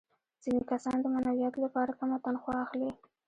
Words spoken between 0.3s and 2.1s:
ځینې کسان د معنویاتو لپاره